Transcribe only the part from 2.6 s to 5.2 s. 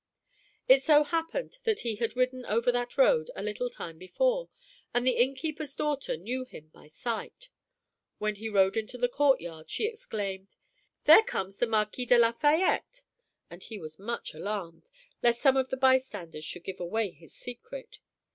that road a little time before, and the